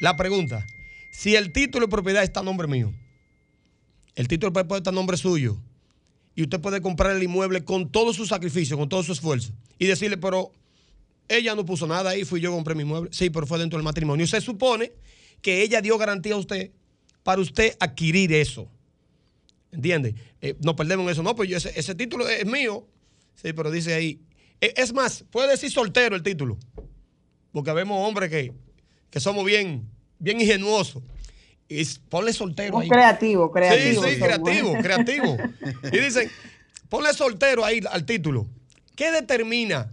[0.00, 0.66] La pregunta,
[1.14, 2.92] si el título de propiedad está a nombre mío,
[4.16, 5.56] el título de propiedad está a nombre suyo,
[6.34, 9.86] y usted puede comprar el inmueble con todo su sacrificio, con todo su esfuerzo, y
[9.86, 10.50] decirle, pero
[11.28, 13.10] ella no puso nada ahí, fui yo compré mi inmueble.
[13.12, 14.26] Sí, pero fue dentro del matrimonio.
[14.26, 14.92] Se supone
[15.40, 16.72] que ella dio garantía a usted
[17.22, 18.68] para usted adquirir eso.
[19.70, 20.16] ¿Entiende?
[20.40, 21.22] Eh, no perdemos eso.
[21.22, 22.88] No, pues ese, ese, título es mío.
[23.36, 24.20] Sí, pero dice ahí.
[24.60, 26.58] Eh, es más, puede decir soltero el título.
[27.52, 28.52] Porque vemos hombres que,
[29.10, 29.88] que somos bien,
[30.24, 31.02] bien ingenuosos.
[31.68, 32.88] Y ponle soltero ahí.
[32.88, 34.04] Creativo, creativo.
[34.04, 35.36] Sí, sí, creativo, creativo.
[35.92, 36.30] Y dicen,
[36.88, 38.46] ponle soltero ahí al título.
[38.96, 39.92] ¿Qué determina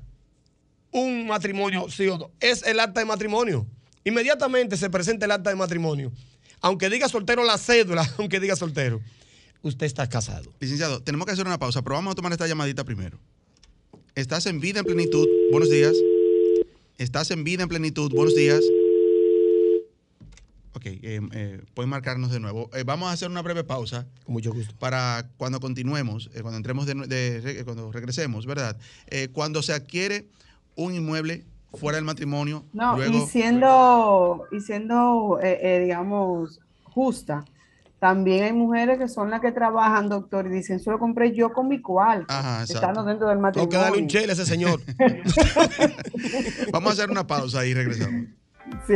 [0.91, 2.31] un matrimonio, sí o no?
[2.39, 3.65] Es el acta de matrimonio.
[4.03, 6.11] Inmediatamente se presenta el acta de matrimonio.
[6.61, 9.01] Aunque diga soltero la cédula, aunque diga soltero,
[9.61, 10.53] usted está casado.
[10.59, 13.19] Licenciado, tenemos que hacer una pausa, pero vamos a tomar esta llamadita primero.
[14.13, 15.27] Estás en vida en plenitud.
[15.51, 15.93] Buenos días.
[16.97, 18.11] Estás en vida en plenitud.
[18.13, 18.61] Buenos días.
[20.81, 22.71] Ok, eh, eh, pueden marcarnos de nuevo.
[22.73, 24.07] Eh, vamos a hacer una breve pausa.
[24.25, 24.73] Con mucho gusto.
[24.79, 28.75] Para cuando continuemos, eh, cuando entremos de, de, cuando regresemos, ¿verdad?
[29.31, 30.25] cuando se adquiere
[30.75, 32.65] un inmueble fuera del matrimonio.
[32.73, 37.45] No, y siendo, y siendo digamos, justa,
[37.99, 41.53] también hay mujeres que son las que trabajan, doctor, y dicen, eso lo compré yo
[41.53, 42.25] con mi cual,
[42.67, 43.69] estando dentro del matrimonio.
[43.69, 44.81] Tengo que darle un chele a ese señor.
[46.71, 48.25] Vamos a hacer una pausa y regresamos.
[48.87, 48.95] Sí.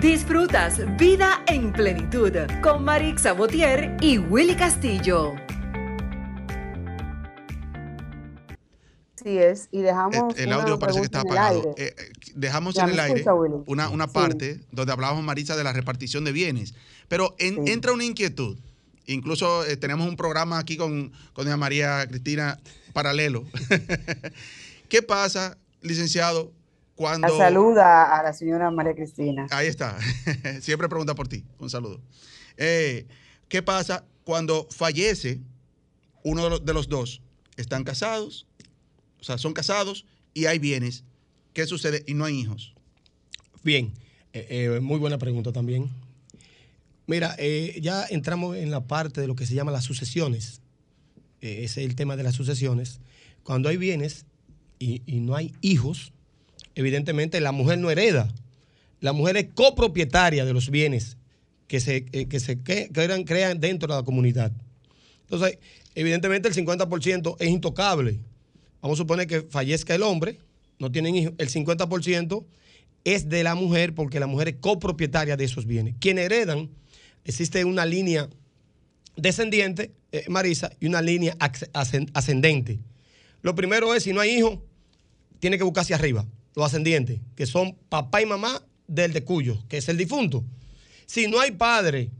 [0.00, 2.32] Disfrutas Vida en Plenitud
[2.62, 5.34] con Marix Sabotier y Willy Castillo.
[9.16, 10.38] Sí es, y dejamos.
[10.38, 11.74] El, audio parece que está apagado.
[11.76, 13.24] Eh, eh, dejamos en el aire
[13.66, 16.74] una, una parte donde hablábamos, Marisa, de la repartición de bienes.
[17.08, 18.56] Pero entra una inquietud.
[19.06, 22.60] Incluso eh, tenemos un programa aquí con, con doña María Cristina
[22.92, 23.44] paralelo.
[24.88, 26.52] ¿Qué pasa, licenciado,
[26.98, 27.38] cuando...
[27.38, 29.46] saluda a la señora María Cristina.
[29.50, 29.96] Ahí está.
[30.60, 31.44] Siempre pregunta por ti.
[31.60, 32.00] Un saludo.
[32.56, 33.06] Eh,
[33.48, 35.40] ¿Qué pasa cuando fallece
[36.24, 37.22] uno de los dos?
[37.56, 38.48] Están casados,
[39.20, 41.04] o sea, son casados y hay bienes.
[41.52, 42.02] ¿Qué sucede?
[42.08, 42.74] Y no hay hijos.
[43.62, 43.92] Bien,
[44.32, 45.88] eh, eh, muy buena pregunta también.
[47.06, 47.36] Mira,
[47.80, 50.60] ya entramos en la parte de lo que se llama las sucesiones.
[51.40, 53.00] ese es el tema de las sucesiones.
[53.44, 54.26] Cuando hay bienes
[54.80, 56.12] y, y no hay hijos,
[56.78, 58.32] evidentemente la mujer no hereda.
[59.00, 61.16] La mujer es copropietaria de los bienes
[61.66, 64.52] que se, eh, que se crean, crean dentro de la comunidad.
[65.22, 65.58] Entonces,
[65.96, 68.20] evidentemente el 50% es intocable.
[68.80, 70.38] Vamos a suponer que fallezca el hombre,
[70.78, 72.44] no tienen hijos, el 50%
[73.02, 75.96] es de la mujer porque la mujer es copropietaria de esos bienes.
[75.98, 76.70] Quienes heredan,
[77.24, 78.28] existe una línea
[79.16, 81.36] descendiente, eh, Marisa, y una línea
[82.12, 82.78] ascendente.
[83.42, 84.60] Lo primero es, si no hay hijos,
[85.40, 86.24] tiene que buscar hacia arriba
[86.58, 90.44] los ascendientes, que son papá y mamá del de cuyo, que es el difunto.
[91.06, 92.10] Si no hay padre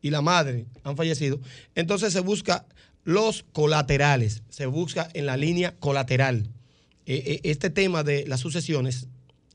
[0.00, 1.38] y la madre han fallecido,
[1.74, 2.64] entonces se busca
[3.04, 6.48] los colaterales, se busca en la línea colateral.
[7.04, 9.06] E, e, este tema de las sucesiones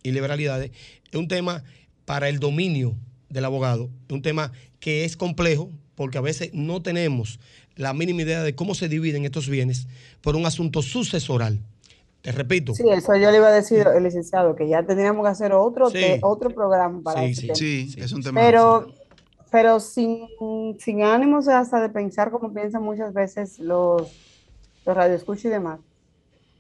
[0.04, 0.70] y liberalidades
[1.12, 1.64] es un tema
[2.06, 2.96] para el dominio
[3.30, 7.40] del abogado, un tema que es complejo porque a veces no tenemos
[7.76, 9.88] la mínima idea de cómo se dividen estos bienes
[10.22, 11.64] por un asunto sucesoral.
[12.24, 12.74] Te repito.
[12.74, 15.90] Sí, eso yo le iba a decir, el licenciado, que ya tendríamos que hacer otro,
[16.22, 17.54] otro programa para sí, sí,
[17.90, 18.40] sí, es un tema.
[18.40, 18.88] Pero,
[19.52, 20.30] pero sin,
[20.80, 24.10] sin ánimos hasta de pensar como piensan muchas veces los,
[24.86, 25.82] los radioescuchos y demás,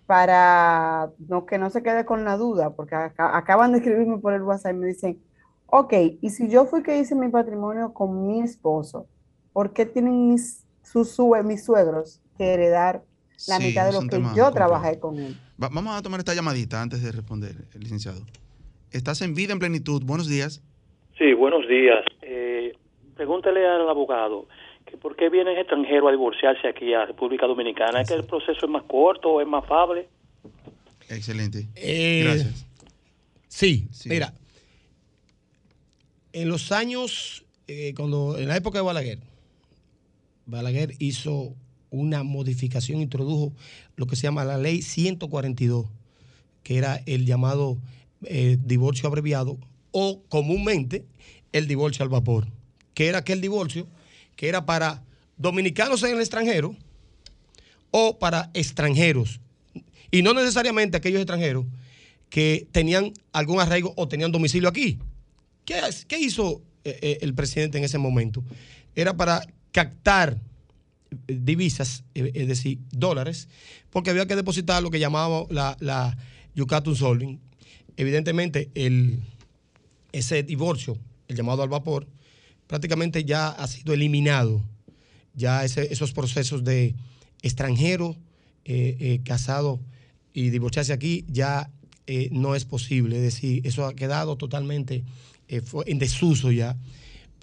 [0.05, 4.41] para no, que no se quede con la duda, porque acaban de escribirme por el
[4.41, 5.23] WhatsApp y me dicen,
[5.67, 9.07] ok, y si yo fui que hice mi patrimonio con mi esposo,
[9.53, 13.01] ¿por qué tienen mis, sus, mis suegros que heredar
[13.47, 15.39] la mitad de lo que yo trabajé con él?
[15.57, 18.21] Vamos a tomar esta llamadita antes de responder, licenciado.
[18.91, 20.03] Estás en vida en plenitud.
[20.03, 20.61] Buenos días.
[21.17, 22.03] Sí, buenos días.
[22.21, 22.73] Eh,
[23.15, 24.47] pregúntale al abogado
[24.85, 28.01] que por qué vienen extranjeros a divorciarse aquí a República Dominicana.
[28.01, 30.07] ¿Es que el proceso es más corto o es más afable?
[31.09, 31.67] Excelente.
[31.75, 32.67] Eh, Gracias.
[33.47, 34.33] Sí, mira,
[36.33, 39.19] en los años, eh, cuando en la época de Balaguer,
[40.45, 41.53] Balaguer hizo
[41.93, 43.53] una modificación, introdujo
[43.95, 45.85] lo que se llama la ley 142,
[46.63, 47.77] que era el llamado
[48.25, 49.59] eh, divorcio abreviado
[49.91, 51.05] o comúnmente
[51.51, 52.47] el divorcio al vapor,
[52.95, 53.87] que era aquel divorcio
[54.35, 55.03] que era para
[55.37, 56.75] dominicanos en el extranjero
[57.91, 59.39] o para extranjeros,
[60.09, 61.65] y no necesariamente aquellos extranjeros
[62.29, 64.97] que tenían algún arraigo o tenían domicilio aquí.
[65.65, 68.43] ¿Qué, qué hizo eh, eh, el presidente en ese momento?
[68.95, 70.39] Era para captar
[71.27, 73.47] divisas, eh, es decir, dólares,
[73.89, 76.17] porque había que depositar lo que llamábamos la, la
[76.55, 77.39] Yucatán Solving.
[77.97, 79.19] Evidentemente, el,
[80.11, 80.97] ese divorcio,
[81.27, 82.07] el llamado al vapor,
[82.67, 84.63] prácticamente ya ha sido eliminado.
[85.35, 86.95] Ya esos procesos de
[87.41, 88.15] extranjero
[88.65, 89.79] eh, eh, casado
[90.31, 91.71] y divorciarse aquí ya
[92.31, 93.15] no es posible.
[93.15, 95.03] Es decir, eso ha quedado totalmente
[95.47, 96.77] en desuso ya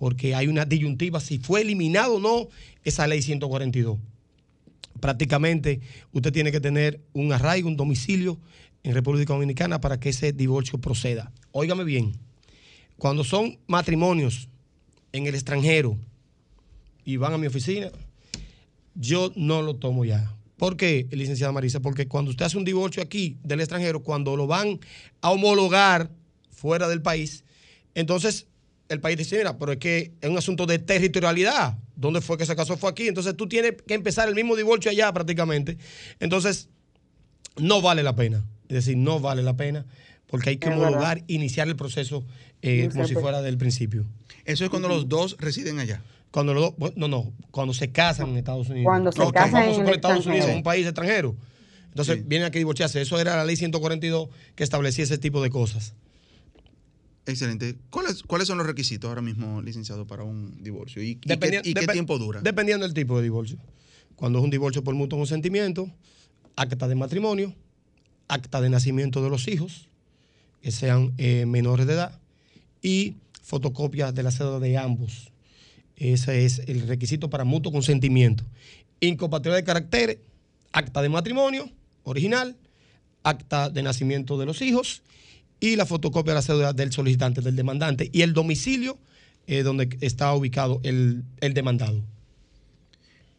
[0.01, 2.49] porque hay una disyuntiva si fue eliminado o no
[2.85, 3.99] esa ley 142.
[4.99, 5.83] Prácticamente
[6.15, 8.39] usted tiene que tener un arraigo, un domicilio
[8.83, 11.31] en República Dominicana para que ese divorcio proceda.
[11.53, 12.13] Óigame bien,
[12.97, 14.49] cuando son matrimonios
[15.13, 15.99] en el extranjero
[17.05, 17.91] y van a mi oficina,
[18.95, 20.35] yo no lo tomo ya.
[20.57, 21.81] ¿Por qué, licenciada Marisa?
[21.81, 24.81] Porque cuando usted hace un divorcio aquí del extranjero, cuando lo van
[25.21, 26.11] a homologar
[26.49, 27.45] fuera del país,
[27.95, 28.47] entonces
[28.91, 31.79] el país dice, mira, pero es que es un asunto de territorialidad.
[31.95, 32.77] ¿Dónde fue que se casó?
[32.77, 33.09] Fue aquí.
[33.09, 35.79] Entonces tú tienes que empezar el mismo divorcio allá prácticamente.
[36.19, 36.69] Entonces,
[37.57, 38.45] no vale la pena.
[38.69, 39.87] Es decir, no vale la pena
[40.27, 42.25] porque hay que homologar, iniciar el proceso
[42.63, 44.05] eh, como si fuera del principio.
[44.45, 46.03] Eso es cuando los dos residen allá.
[46.31, 48.85] Cuando los dos, no, no, cuando se casan en Estados Unidos.
[48.85, 51.37] Cuando se casan en Estados Unidos, en un país extranjero.
[51.89, 53.01] Entonces vienen aquí a divorciarse.
[53.01, 55.95] Eso era la ley 142 que establecía ese tipo de cosas.
[57.31, 57.77] Excelente.
[57.91, 61.03] ¿Cuáles, ¿Cuáles son los requisitos ahora mismo, licenciado, para un divorcio?
[61.03, 61.37] ¿Y, qué,
[61.93, 62.41] tiempo dura?
[62.41, 63.59] Dependiendo del tipo de divorcio.
[64.17, 65.91] Cuando es un divorcio por mutuo consentimiento,
[66.57, 67.55] acta de matrimonio,
[68.29, 69.89] acta de nacimiento de los hijos,
[70.61, 72.21] que sean eh, menores de edad,
[72.83, 75.33] y fotocopias de la cédula de ambos.
[75.97, 78.45] Ese es el requisito para mutuo consentimiento.
[79.01, 80.19] Incompatibilidad de caracteres,
[80.73, 81.71] acta de matrimonio
[82.05, 82.57] original,
[83.23, 85.03] acta de nacimiento de los hijos
[85.61, 88.99] y la fotocopia de la cédula del solicitante, del demandante, y el domicilio
[89.47, 92.03] eh, donde está ubicado el, demandado.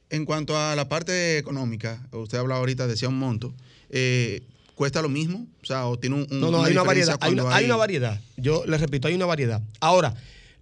[0.09, 3.53] En cuanto a la parte económica, usted hablaba ahorita, decía un monto,
[3.89, 4.41] eh,
[4.75, 5.47] ¿cuesta lo mismo?
[5.63, 7.17] O sea, ¿o tiene un, No, no, hay una variedad.
[7.21, 8.19] Hay una, variedad.
[8.35, 9.61] Yo le repito, hay una variedad.
[9.79, 10.13] Ahora,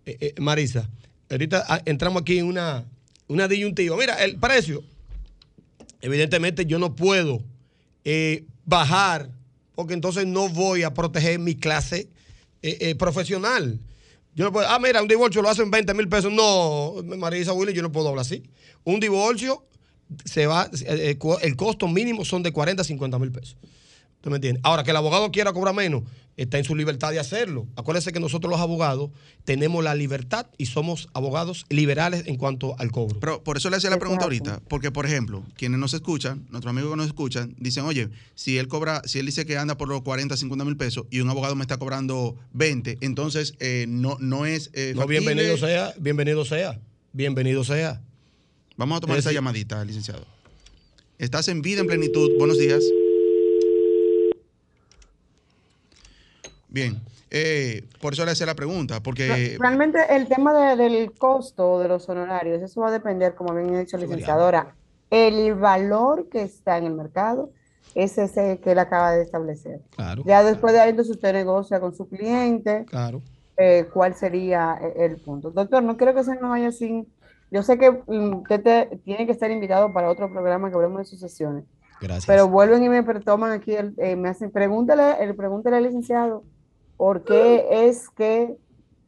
[0.05, 0.87] eh, Marisa,
[1.29, 2.85] ahorita ah, entramos aquí en una,
[3.27, 3.97] una disyuntiva.
[3.97, 4.83] Mira, el precio,
[6.01, 7.41] evidentemente yo no puedo
[8.65, 9.29] bajar
[9.79, 12.09] porque entonces no voy a proteger mi clase
[12.61, 13.79] eh, eh, profesional.
[14.35, 16.33] Yo no puedo, ah, mira, un divorcio lo hacen 20 mil pesos.
[16.33, 18.43] No, Marisa Willy, yo no puedo hablar así.
[18.83, 19.65] Un divorcio
[20.25, 23.55] se va, eh, el costo mínimo son de 40 a 50 mil pesos.
[24.19, 24.61] ¿Tú me entiendes?
[24.65, 26.03] Ahora, que el abogado quiera cobrar menos,
[26.41, 27.67] está en su libertad de hacerlo.
[27.75, 29.11] Acuérdense que nosotros los abogados
[29.43, 33.19] tenemos la libertad y somos abogados liberales en cuanto al cobro.
[33.19, 36.71] Pero por eso le hacía la pregunta ahorita, porque por ejemplo, quienes nos escuchan, nuestros
[36.71, 39.89] amigos que nos escuchan, dicen, oye, si él cobra, si él dice que anda por
[39.89, 44.17] los 40, 50 mil pesos y un abogado me está cobrando 20, entonces eh, no,
[44.19, 44.69] no es...
[44.73, 46.79] Eh, no, bienvenido sea, bienvenido sea,
[47.11, 48.01] bienvenido sea.
[48.77, 50.25] Vamos a tomar esa llamadita, licenciado.
[51.17, 52.31] Estás en vida en plenitud.
[52.37, 52.81] Buenos días.
[56.69, 57.01] Bien,
[57.31, 59.57] eh, por eso le hacía la pregunta, porque...
[59.59, 63.79] Realmente el tema del costo de los honorarios, eso va a depender, como bien ha
[63.79, 64.75] dicho la licenciadora,
[65.09, 67.51] el valor que está en el mercado
[67.95, 69.81] es ese que él acaba de establecer.
[69.95, 70.23] Claro.
[70.25, 72.85] Ya después de ahí, entonces usted negocia con su cliente.
[72.85, 73.21] Claro.
[73.57, 75.49] Eh, ¿Cuál sería eh, el punto?
[75.49, 77.07] Doctor, no quiero que se nos vaya sin...
[77.51, 81.05] Yo sé que mm, usted tiene que estar invitado para otro programa que hablemos de
[81.05, 81.65] sucesiones.
[81.99, 82.27] Gracias.
[82.27, 83.75] Pero vuelven y me toman aquí,
[84.15, 86.43] me hacen, pregúntale, el, pregúntale al licenciado
[86.99, 88.57] ¿Por qué es que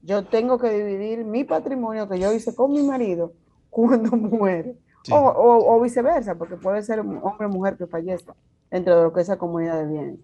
[0.02, 3.34] yo tengo que dividir mi patrimonio que yo hice con mi marido
[3.70, 4.78] cuando muere?
[5.10, 8.34] O, viceversa, porque puede ser un hombre o mujer que fallezca
[8.72, 10.20] dentro de lo que es esa comunidad de bienes.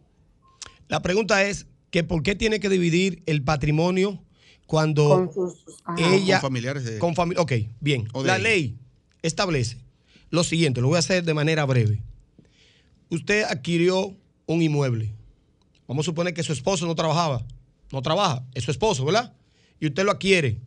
[0.87, 4.23] La pregunta es que por qué tiene que dividir el patrimonio
[4.65, 5.65] cuando con sus,
[5.97, 6.39] ella...
[6.39, 6.99] Con familiares de...
[6.99, 7.51] Con ok,
[7.81, 8.07] bien.
[8.23, 8.79] La ley
[9.23, 9.83] establece
[10.29, 12.01] lo siguiente, lo voy a hacer de manera breve.
[13.09, 14.15] Usted adquirió
[14.45, 15.13] un inmueble.
[15.85, 17.45] Vamos a suponer que su esposo no trabajaba,
[17.91, 19.33] no trabaja, es su esposo, ¿verdad?
[19.79, 20.59] Y usted lo adquiere.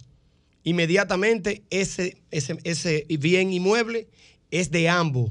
[0.62, 4.08] Inmediatamente ese, ese, ese bien inmueble
[4.50, 5.30] es de ambos.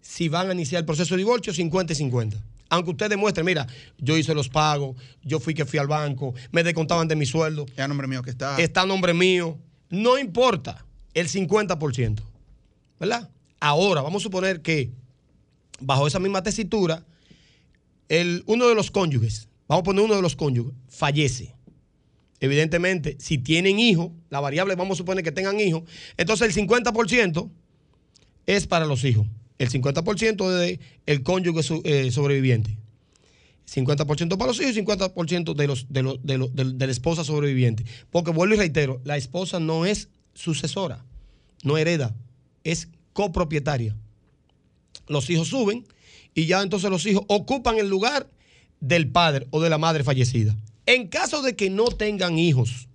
[0.00, 2.42] Si van a iniciar el proceso de divorcio, 50 y 50
[2.74, 3.66] aunque usted demuestre, mira,
[3.98, 7.66] yo hice los pagos, yo fui que fui al banco, me descontaban de mi sueldo.
[7.72, 8.56] Es a nombre mío que está.
[8.58, 9.58] Está a nombre mío.
[9.90, 12.20] No importa el 50%.
[12.98, 13.30] ¿Verdad?
[13.60, 14.90] Ahora, vamos a suponer que
[15.80, 17.04] bajo esa misma tesitura,
[18.08, 21.54] el, uno de los cónyuges, vamos a poner uno de los cónyuges, fallece.
[22.40, 25.84] Evidentemente, si tienen hijos, la variable vamos a suponer que tengan hijos,
[26.16, 27.50] entonces el 50%
[28.46, 29.26] es para los hijos
[29.58, 32.76] el 50% de el cónyuge eh, sobreviviente.
[33.72, 37.84] 50% para los hijos y 50% de, los, de, los, de, la esposa sobreviviente.
[38.10, 41.04] Porque vuelvo y reitero, la esposa no es sucesora,
[41.62, 42.14] no hereda,
[42.62, 43.96] es copropietaria.
[45.06, 45.86] Los hijos suben
[46.34, 48.28] y ya entonces los hijos ocupan el lugar
[48.84, 50.56] del padre o de la madre fallecida.
[50.86, 52.88] En caso de que no tengan hijos,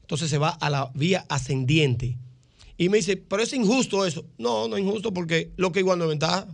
[0.00, 2.16] entonces se va a la vía ascendiente
[2.78, 4.24] y me dice, pero es injusto eso.
[4.38, 6.46] No, no es injusto porque lo que igual no es ventaja.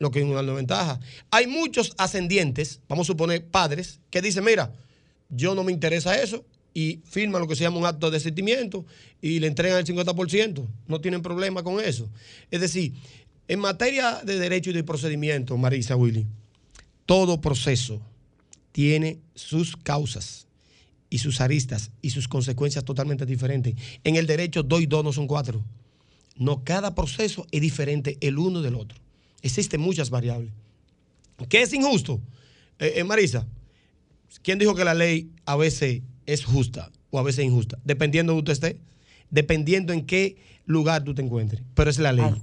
[0.00, 1.00] Lo que igual no es ventaja.
[1.30, 4.72] Hay muchos ascendientes, vamos a suponer padres, que dicen, mira,
[5.30, 6.44] yo no me interesa eso
[6.74, 8.84] y firman lo que se llama un acto de sentimiento
[9.22, 10.66] y le entregan el 50%.
[10.88, 12.10] No tienen problema con eso.
[12.50, 12.92] Es decir,
[13.46, 16.26] en materia de derecho y de procedimiento, Marisa Willy,
[17.06, 18.00] todo proceso
[18.72, 20.46] tiene sus causas
[21.10, 23.74] y sus aristas y sus consecuencias totalmente diferentes.
[24.02, 25.64] En el derecho, dos y dos no son cuatro.
[26.36, 28.98] No, cada proceso es diferente el uno del otro.
[29.42, 30.50] Existen muchas variables.
[31.48, 32.20] ¿Qué es injusto?
[32.78, 33.46] Eh, eh, Marisa,
[34.42, 37.78] ¿quién dijo que la ley a veces es justa o a veces injusta?
[37.84, 38.80] Dependiendo de usted esté,
[39.30, 40.36] dependiendo en qué
[40.66, 41.62] lugar tú te encuentres.
[41.74, 42.34] Pero es la ley.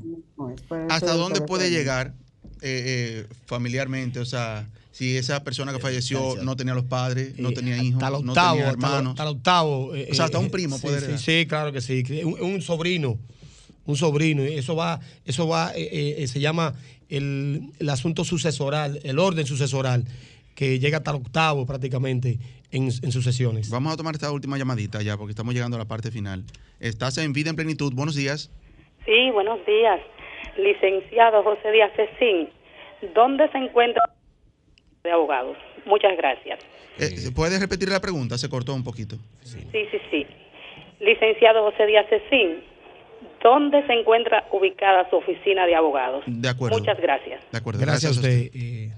[0.89, 2.13] ¿Hasta dónde puede llegar
[2.61, 4.19] eh, familiarmente?
[4.19, 8.33] O sea, si esa persona que falleció no tenía los padres, no tenía hijos, no
[8.33, 9.11] tenía hermanos.
[9.11, 9.87] Hasta el octavo.
[9.87, 12.03] o sea, hasta un eh, primo sí, puede sí, claro que sí.
[12.23, 13.17] Un, sobrino,
[13.85, 14.43] un sobrino.
[14.43, 16.75] Eso va, eso va, eh, eh, se llama
[17.09, 20.05] el, asunto sucesoral, el orden sucesoral,
[20.55, 22.37] que llega hasta el octavo prácticamente
[22.71, 23.69] en, en sucesiones.
[23.69, 26.43] Vamos a tomar esta última llamadita ya, porque estamos llegando a la parte final.
[26.81, 27.93] Estás en Vida en Plenitud.
[27.93, 28.51] Buenos días.
[29.05, 30.01] Sí, buenos días.
[30.57, 32.49] Licenciado José Díaz Cecín,
[33.13, 34.03] ¿dónde se encuentra
[35.03, 35.57] de abogados.
[35.85, 36.59] Muchas gracias.
[36.99, 38.37] Eh, ¿Puedes repetir la pregunta?
[38.37, 39.17] Se cortó un poquito.
[39.43, 40.27] Sí, sí, sí.
[40.99, 42.63] Licenciado José Díaz Cecín,
[43.43, 46.23] ¿dónde se encuentra ubicada su oficina de abogados?
[46.27, 46.77] De acuerdo.
[46.77, 47.41] Muchas gracias.
[47.51, 47.79] De acuerdo.
[47.81, 48.51] Gracias, a usted.
[48.53, 48.91] Eh,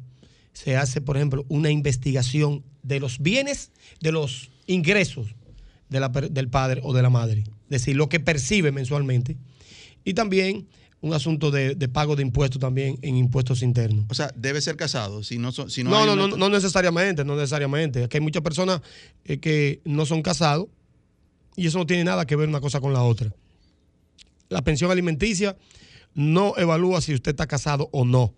[0.53, 5.35] se hace, por ejemplo, una investigación de los bienes, de los ingresos
[5.89, 9.37] del padre o de la madre decir, lo que percibe mensualmente.
[10.05, 10.69] Y también
[11.01, 14.05] un asunto de, pago de impuestos también en impuestos internos.
[14.09, 15.25] O sea, debe ser casado.
[15.25, 18.05] Si no, si no, no, no, no, necesariamente, no necesariamente.
[18.05, 18.81] Aquí hay muchas personas
[19.25, 20.69] eh, que no son casados
[21.57, 23.35] y eso no tiene nada que ver una cosa con la otra.
[24.49, 25.57] La pensión alimenticia
[26.15, 28.33] no evalúa si usted está casado o no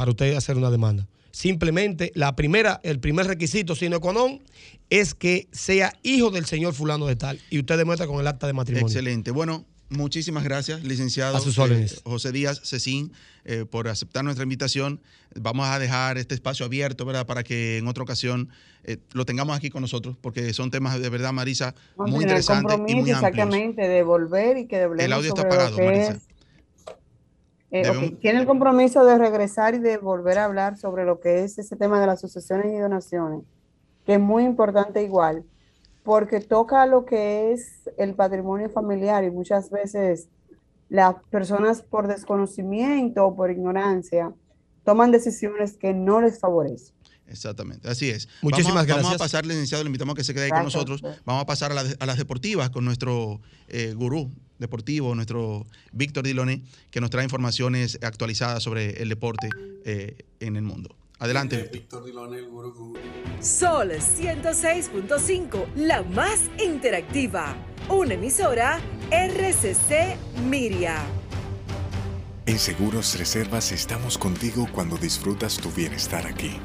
[0.00, 1.06] para usted hacer una demanda.
[1.30, 4.14] Simplemente la primera, el primer requisito sino qua
[4.88, 8.46] es que sea hijo del señor fulano de tal y usted demuestra con el acta
[8.46, 8.86] de matrimonio.
[8.86, 9.30] Excelente.
[9.30, 11.98] Bueno, muchísimas gracias, licenciado a sus órdenes.
[11.98, 13.12] Eh, José Díaz Cecín,
[13.44, 15.02] eh, por aceptar nuestra invitación.
[15.34, 17.26] Vamos a dejar este espacio abierto, ¿verdad?
[17.26, 18.48] Para que en otra ocasión
[18.84, 22.94] eh, lo tengamos aquí con nosotros, porque son temas de verdad, Marisa, muy interesantes y
[22.94, 26.18] muy exactamente de volver y que de El audio está apagado, Marisa.
[27.70, 31.58] Eh, Tiene el compromiso de regresar y de volver a hablar sobre lo que es
[31.58, 33.44] ese tema de las sucesiones y donaciones,
[34.04, 35.44] que es muy importante igual,
[36.02, 40.28] porque toca lo que es el patrimonio familiar y muchas veces
[40.88, 44.32] las personas por desconocimiento o por ignorancia
[44.84, 46.99] toman decisiones que no les favorecen.
[47.30, 48.28] Exactamente, así es.
[48.42, 49.04] Muchísimas vamos, gracias.
[49.04, 51.00] Vamos a pasar, licenciado, le invitamos a que se quede ahí con nosotros.
[51.24, 56.24] Vamos a pasar a, la- a las deportivas con nuestro eh, gurú deportivo, nuestro Víctor
[56.24, 59.48] Diloné, que nos trae informaciones actualizadas sobre el deporte
[59.84, 60.94] eh, en el mundo.
[61.18, 61.72] Adelante, Víctor.
[61.80, 62.98] Víctor Dilone, el gurú gurú.
[63.40, 67.56] Sol 106.5, la más interactiva.
[67.88, 70.16] Una emisora RCC
[70.48, 70.96] Miria.
[72.46, 76.60] En Seguros Reservas estamos contigo cuando disfrutas tu bienestar aquí.